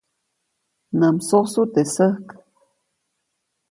Nä 0.99 1.07
msosu 1.15 1.61
teʼ 1.73 1.87
säjk. 1.95 2.25